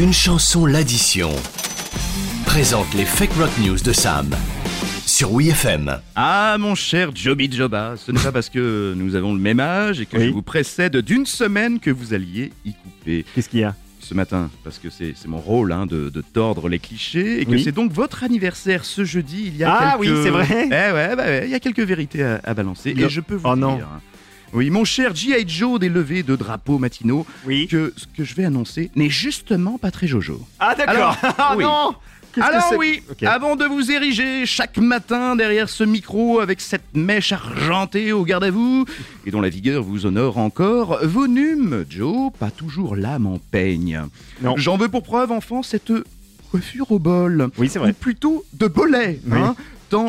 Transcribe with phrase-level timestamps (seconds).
[0.00, 1.30] Une chanson l'addition
[2.46, 4.30] présente les fake rock news de Sam
[5.06, 5.98] sur WeFM.
[6.16, 10.00] Ah, mon cher Joby Joba, ce n'est pas parce que nous avons le même âge
[10.00, 10.26] et que Oui.
[10.28, 13.24] je vous précède d'une semaine que vous alliez y couper.
[13.34, 16.22] Qu'est-ce qu'il y a Ce matin, parce que c'est c'est mon rôle hein, de, de
[16.22, 17.62] tordre les clichés et que Oui.
[17.62, 19.44] c'est donc votre anniversaire ce jeudi.
[19.48, 20.00] Il y a Ah quelques...
[20.16, 20.46] oui, c'est vrai.
[20.66, 23.06] Eh ouais, bah ouais, il y a quelques vérités à, à balancer Non.
[23.06, 23.66] et je peux vous Oh dire.
[23.66, 23.78] non.
[24.52, 25.44] Oui, mon cher G.I.
[25.48, 27.68] Joe des levées de drapeaux matinaux, Oui.
[27.68, 30.40] que ce que je vais annoncer n'est justement pas très jojo.
[30.58, 31.16] Ah d'accord.
[31.38, 31.62] Ah oui.
[31.64, 31.94] non
[32.42, 38.12] Alors oui, avant de vous ériger chaque matin derrière ce micro avec cette mèche argentée
[38.12, 38.84] au garde à vous
[39.26, 44.02] et dont la vigueur vous honore encore, vos numes, Joe, pas toujours l'âme en peigne.
[44.42, 44.56] Non.
[44.56, 45.92] J'en veux pour preuve, enfant, cette
[46.50, 47.50] coiffure au bol.
[47.56, 47.92] Oui, c'est Ou vrai.
[47.92, 49.38] plutôt de bolet, Oui.
[49.38, 49.54] hein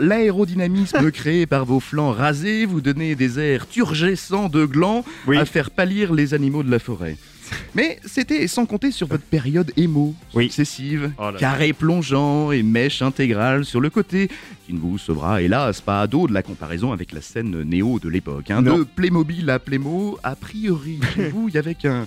[0.00, 5.36] L'aérodynamisme créé par vos flancs rasés vous donnez des airs turgescents de glands Oui.
[5.36, 7.16] à faire pâlir les animaux de la forêt.
[7.74, 10.44] Mais c'était sans compter sur votre période émo Oui.
[10.44, 14.28] successive, Oh carré plongeant et mèche intégrale sur le côté,
[14.66, 17.98] qui ne vous sauvera hélas pas à dos de la comparaison avec la scène néo
[17.98, 18.50] de l'époque.
[18.50, 18.62] hein.
[18.62, 22.06] De Playmobil à Playmo, a priori, chez vous, il y avait qu'un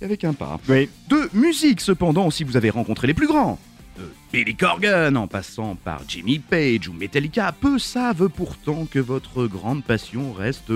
[0.00, 0.60] il y avait qu'un pas.
[0.68, 0.88] Oui.
[1.08, 3.58] De musique cependant, si vous avez rencontré les plus grands.
[3.96, 9.46] De Billy Corgan en passant par Jimmy Page ou Metallica, peu savent pourtant que votre
[9.46, 10.72] grande passion reste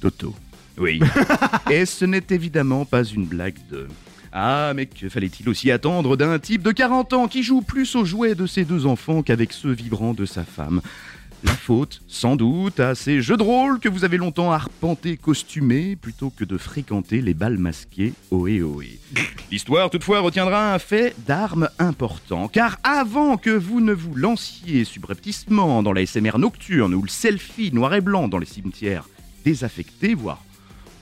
[0.00, 0.34] Toto.
[0.78, 1.00] Oui.
[1.70, 3.86] Et ce n'est évidemment pas une blague de...
[4.32, 8.04] Ah, mais que fallait-il aussi attendre d'un type de 40 ans qui joue plus aux
[8.04, 10.80] jouets de ses deux enfants qu'avec ceux vibrants de sa femme?
[11.44, 15.96] La faute, sans doute, à ces jeux de rôle que vous avez longtemps arpentés costumés
[15.96, 19.00] plutôt que de fréquenter les balles masquées ohé ohé.
[19.50, 25.82] L'histoire toutefois retiendra un fait d'armes important, car avant que vous ne vous lanciez subrepticement
[25.82, 29.08] dans la SMR nocturne ou le selfie noir et blanc dans les cimetières
[29.44, 30.44] désaffectés, voire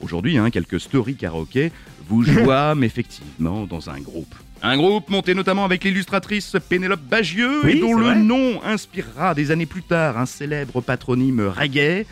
[0.01, 1.73] aujourd'hui hein, quelques stories karaoké,
[2.09, 4.35] vous jouâmes effectivement dans un groupe.
[4.63, 8.17] Un groupe monté notamment avec l'illustratrice Pénélope Bagieux Oui, et dont le vrai.
[8.17, 12.05] nom inspirera des années plus tard un célèbre patronyme reggae.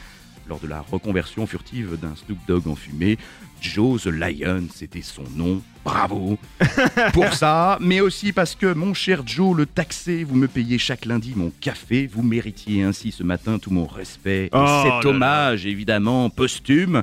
[0.48, 3.18] Lors de la reconversion furtive d'un Snoop Dogg en fumée,
[3.60, 5.60] Joe the Lion, c'était son nom.
[5.84, 6.38] Bravo
[7.12, 11.04] Pour ça, mais aussi parce que mon cher Joe le taxé, vous me payez chaque
[11.04, 15.66] lundi mon café, vous méritiez ainsi ce matin tout mon respect et Oh cet hommage
[15.66, 17.02] évidemment posthume.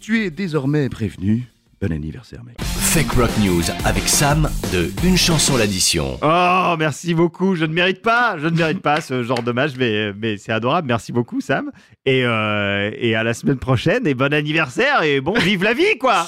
[0.00, 1.44] Tu es désormais prévenu.
[1.78, 2.56] Bon anniversaire mec.
[2.62, 6.18] Fake rock news avec Sam de Une chanson l'addition.
[6.22, 7.54] Oh, merci beaucoup.
[7.54, 10.88] Je ne mérite pas, je ne mérite pas ce genre d'hommage, mais, mais c'est adorable.
[10.88, 11.70] Merci beaucoup, Sam.
[12.06, 14.06] Et, euh, et à la semaine prochaine.
[14.06, 15.02] Et bon anniversaire.
[15.02, 16.26] Et bon, vive la vie, quoi.